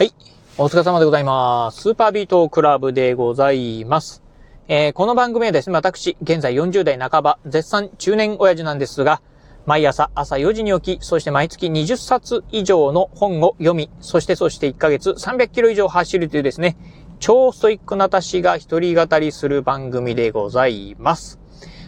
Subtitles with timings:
[0.00, 0.14] はい。
[0.56, 1.82] お疲れ様でございます。
[1.82, 4.22] スーパービートクラブでございます。
[4.66, 9.20] えー、この番組はですね、私、現在40代半ば、絶賛中年親父なんですが、
[9.66, 16.78] 毎朝朝4時に起き、そして毎月20冊以上の本を読み、そしてそして1ヶ月300キロ以上走るというですね、
[17.18, 21.38] 超ストイックな私が一人語りする番組でございます。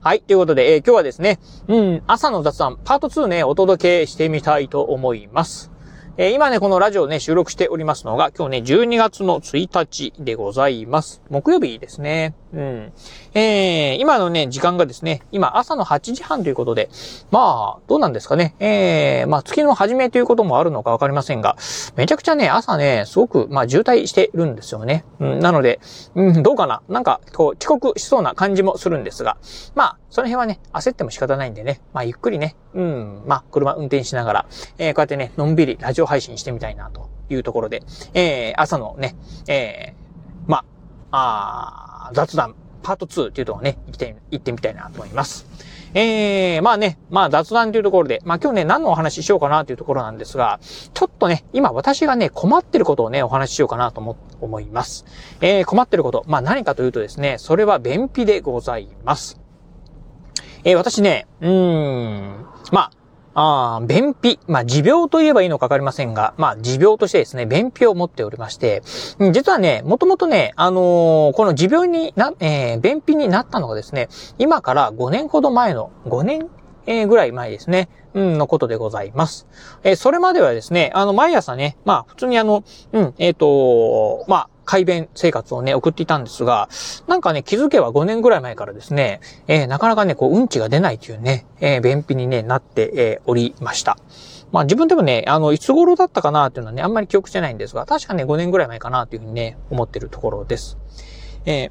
[0.00, 0.20] はい。
[0.20, 5.72] ということで、えー、今日はですね、うん、朝の雑談、パート2ね、お届けしてみたいと思います。
[6.18, 11.20] えー、今ね、このラジオね、収録しておりますのが、今日ね、12月の1日でございます。
[11.28, 12.34] 木曜日ですね。
[12.54, 12.92] うん。
[13.34, 16.88] えー、今のね、時間がですね、今朝の8時半ということで、
[17.30, 18.54] まあ、どうなんですかね。
[18.60, 21.58] えー、まあ、月の初めということもあるのかわかりませんが、
[21.96, 25.04] めちゃくちゃね、朝ね、すごく、まあ、渋滞してるんですよね。
[25.20, 25.80] うん、なので、
[26.14, 29.36] うん、どうかななんか、こう、遅刻しそうな感じもするんですが、
[29.74, 34.46] まあ、その辺はね、焦っても仕方ないんでね、まあ、ゆっくりね、うん、まあ、車運転しながら、
[34.78, 37.82] えー、こうやってね、のんびりラジオ配信してみたいな、というところで、
[38.14, 39.16] えー、朝のね、
[39.48, 40.64] えー、ま
[41.10, 45.46] あ、あ雑談、パート2っていうところね、行って、行ってみたいなと思います。
[45.94, 50.60] えー、まあね、まあ雑談というところで、まあ今日ね、何のお話ししようかなというところなんですが、
[50.92, 55.06] ちょっとね、今私がね、困ってることをね、お話ししようかなと思、思います。
[55.40, 59.45] えー、困ってること、まあ何かというとですね、それは便秘でございます。
[60.66, 62.90] えー、私ね、うーん、ま
[63.34, 64.40] あ、あ便秘。
[64.48, 68.82] まあ、持病と言えばいいのかわかりませんが、まあ、持病としてですね、便秘を持っておりまして、
[69.32, 76.48] 実はね、もともとね、あのー、この持病にな、えー、便秘になったのがですね、今から5年ほど前の、5年
[76.88, 79.46] えー、ぐらい前ですね、うん、のことでございます。
[79.82, 86.68] えー、それまではですね、あの、毎朝ね、まあ、普通にあの、うん、えっ、ー、と、まあ、改便生活をね、送っていたんですが、
[87.06, 93.96] なんかね、気づけば5年ぐらい前からですね、えー、なかなかね、こう、うんちが出ないというね、えー、便秘にね、なって、えー、おりました。
[94.52, 100.78] まあ自分でもね、あの、いつ頃だったかなっていうのはね、あんまり記憶してないんですが、確かね、5年ぐらい前かなというふうにね、思ってるところです。
[101.44, 101.70] え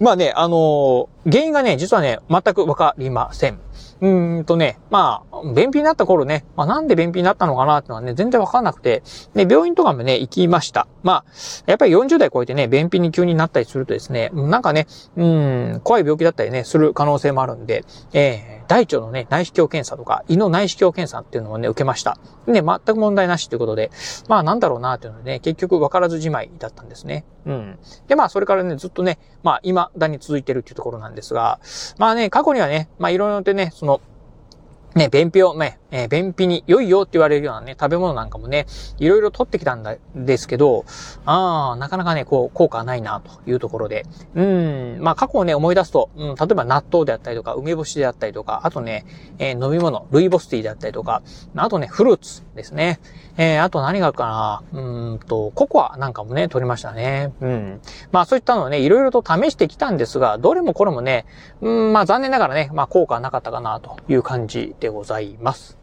[0.00, 3.58] ー、まあね、あの原因がね、実はね、全くわかりません。
[4.00, 9.02] うーんとね、まあ、便秘になった頃ね、まあなんで便秘になったのかなってのはね、全然わかんなくて、
[9.34, 10.86] で、病院とかもね、行きました。
[11.02, 11.24] まあ、
[11.66, 14.86] やっぱり40代超えてね、便秘に急になったりするとですね、なんかね、
[15.16, 22.18] うん、怖い病気だったりね、する可能性もあるんで、えー、大腸のね、内視鏡検査とか、胃の内視鏡検査っていうのをね、受けました。
[22.46, 23.90] で、全く問題なしということで、
[24.28, 27.24] まあなんだろうなっていうのでね、結局分からずじまいだったんですね。
[27.46, 27.78] うん。
[28.08, 31.60] で、まあそれからね、ずっとね、まあ未だに続いてるっていうところなんですが、
[31.98, 34.00] まあね、過去にはね、まあいろいろとね、その、
[34.94, 38.66] ね、便秘をね、え、便秘に良いよって言われるようなね、食べ物なんかもね、
[38.98, 40.84] いろいろ取ってきたんだ、ですけど、
[41.24, 44.04] ああ、なかなかね、こう、効果はないな、というところで。
[44.34, 49.06] うん、まあ過去をね、思い出すと、うん、例えば納豆であったりとか、梅干しであったりとか、あとね、
[49.38, 51.22] えー、飲み物、ルイボスティーであったりとか、
[51.56, 53.00] あとね、フルーツですね。
[53.38, 57.32] えー、あと何があるかな、うんと、ココアなんかもね、取りましたね。
[57.40, 57.80] うん。
[58.10, 61.26] まあそういったのをね、いろいろと試してきたんですが、どれもこれもね、
[61.60, 65.78] うん、まあ残念ながらね、まあ効果はなかったかな、という感じでございます。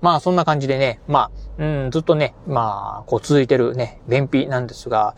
[0.00, 5.14] まあそんな感じでね、まあ、うん、ずっとね、まあ、こう続いてるね、便秘なんですが、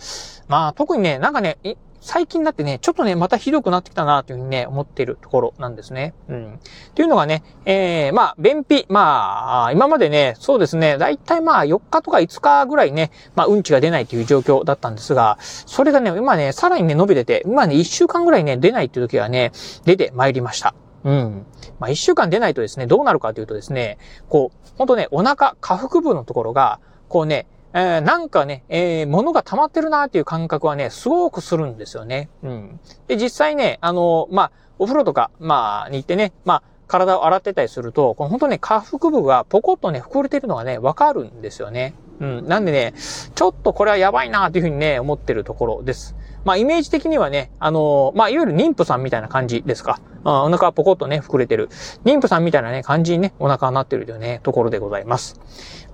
[0.48, 1.58] まあ特にね、なんかね、
[2.00, 6.14] 最近になってね、ちょっとね、またひどくなってきたなというふうにね、思っているところなんですね。
[6.28, 6.54] うん。
[6.54, 6.58] っ
[6.94, 8.86] ていうのがね、えー、まあ、便秘。
[8.88, 19.52] まあ、今までね、そうですね、だいたいまあ、4日とか5日ぐらいね、まあ、うんちが出ないという状況だったんですが、それがね、今ね、さらにね、伸びてて、今ね、1週間ぐらいね、出ないっていう時はね、
[19.84, 20.74] 出てまいりました。
[21.08, 21.46] うん。
[21.78, 23.96] まあ、一週間出ないとですね、どうなるかというとですね、
[24.28, 32.28] こう、ほんとね、お腹、下腹部のところが、こうね、えー、なんかね、えー、物が溜まってるなっていう感覚はね、すごくするんですよね。
[32.42, 32.80] うん。
[33.06, 41.94] で、実際ね、あの、まあ、お風呂とか、まあ、に行ってね、まあ、体を洗ってたりすると、この本当ね、下腹部がポコッとね、膨れてるのがね、わかるんですよね。
[42.20, 42.48] うん。
[42.48, 42.94] なんでね、
[43.34, 46.16] ちょっとこれはやばいなというふうにね、思ってるところです。
[46.44, 50.00] まあ、イメージ的にはね、あのー、まあ、いわゆる妊婦さんみたいな感じですか。
[50.24, 51.68] あお腹がポコッとね、膨れてる。
[52.04, 55.40] 妊婦さんみたいなね、感じにね、お腹になってるというね、ところでございます。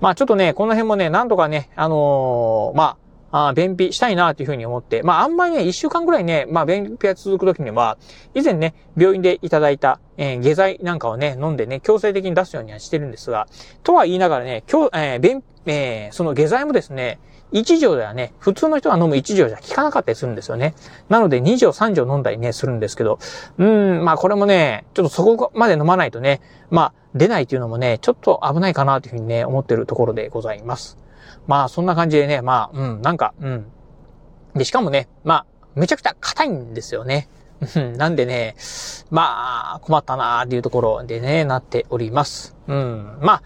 [0.01, 2.97] まあ、ちょっとね、この辺もね、なんとかね、あのー、まあ、
[3.31, 7.97] あ便秘したいなというふうに思って、まあ、あんまりね、一週間ぐらいね、まあ、便秘が続くときには、
[8.33, 13.47] 以前ね、病院でいただいた、えー、下剤なんかをね、飲んでね、強制的に出すようにはしてるんですが、
[13.83, 17.19] とは言いながらね、今日、えー、便、えー、その下剤もですね、
[17.53, 20.73] 1錠ではね、普通の人が飲む1錠じゃ効かなかったりするんですよね。
[21.09, 23.19] なので2錠3錠飲んだりね、するんですけど、
[23.57, 30.97] うん、まあこれもね、ちょっとそこまで飲まないとね、まあ出ないっていうのもね、ちょっと危ないかなというふうにね、思ってるところでございます。
[31.47, 33.65] まあそんな感じでね、まあ、うん、なんか、うん。
[34.55, 35.45] で、しかもね、まあ、
[35.75, 37.27] めちゃくちゃ硬いんですよね。
[37.97, 38.55] なんでね、
[39.11, 42.55] まあ、困ったなーっていうところでね、なっております。
[42.67, 43.17] うん。
[43.21, 43.43] まあ、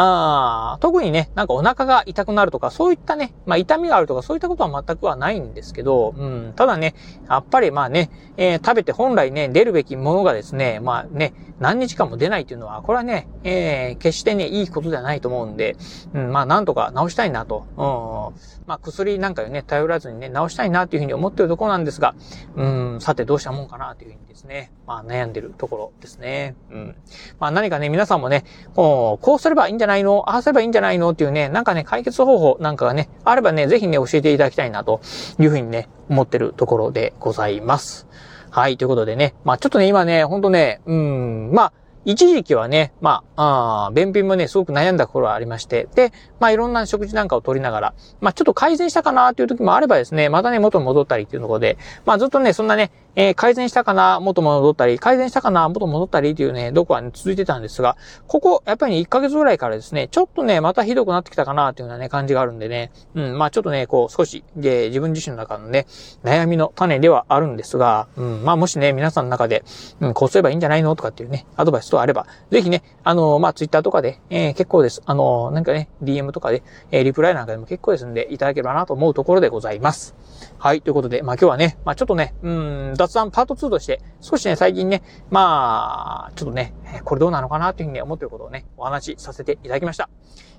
[0.00, 6.94] あ特にね、なんかお腹が痛くなるとか、そういったね、まあ痛みがあるとか、そういったことは全くはないんですけど、うん、ただね、
[7.28, 15.76] やっぱりまあね、えー、食べて本来ね、出るべきものがですね、まあね、何日間も出ないっていうのは、これはね、えー、決してね、いいことではないと思うんで、
[16.14, 22.14] うん、まあなんとか治したいなと、うん、まあ薬なんかをね、頼らずにね、治したいなというふうに思ってるところなんですが、
[22.54, 26.54] うん、さてどうしたもんかなというふうにですね、まあ悩んでるところですね。
[26.70, 26.96] うん。
[27.40, 30.22] まあ何かね、皆さんもね、こう、こうすればいいんじゃないないの？
[30.30, 31.10] ああすればいいんじゃないの？
[31.10, 35.00] っていうね、なんかね、解決方法なんかがね、あればね、ぜひね、教えていただきたいなと
[35.40, 38.06] いうふうにね、思ってるところでございます。
[38.50, 41.72] はい、ということでね、まあちょっとね、今ね、ほんとね、うん、まあ、
[42.04, 51.76] 一時期はね、まあ、あ便秘もね、すごく悩んだ頃はありまして、で、まあいろんな食事なんかを取りながら、まあちょっと改善したかなっていう時もあればですね、またね、元に戻ったりっていうところで、
[52.06, 57.96] まあずっとね、そんなね、えー、改善したかな、元戻ったり、改善したかな、元戻ったりっていうね、どこはね、続いてたんですが、
[58.28, 65.88] ここ、やっぱり、ね、1ヶ月ぐらいからですね、ちょっとね、またひどくなってきたかなっていうようなね、感じがあるんでね、うん、まあちょっとね、こう、少し、で、自分自身の中のね、
[66.22, 69.64] 悩みの種ではあるんですが、うん、まあもしね、皆さんの中で、
[69.98, 70.94] うん、こうすればいいんじゃないの？
[70.94, 75.02] とかっていうね、アドバイスとあれば、ぜひね、あの、まあツイッターとかで、えー、結構です。
[75.06, 76.62] あの、なんかね、DM とかで、
[76.92, 80.14] えー、リプライなんかでも結構ですんで、いただければなと思うところでございます。
[80.58, 86.74] はい、ということで、まあ今日はね、まあちょっとね、うん、雑談パート2として、少しね、最近ね、まあ、ちょっとね、
[87.04, 90.08] これどうなのかなというふうに思っていることをね、お話しさせていただきました。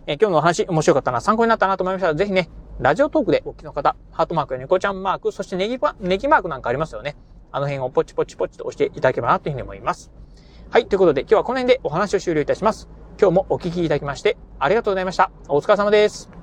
[0.07, 2.49] えー、今日のお話面白かったな、参考になったなと思いましたら、ぜひね、
[2.79, 7.15] ラジオトークでお聞きの方、ハートマークや猫ちゃんマーク、そしてネギネギマークなんかありますよね。
[7.51, 10.11] あの辺をポチポチポチと押していただければなというふうに思います。
[10.69, 12.89] はい、ということで今日はこの辺でお話を終了いたします。
[13.19, 15.31] 今日もお聞きいただきましてありがとうございました。
[15.47, 16.38] お疲れ様です。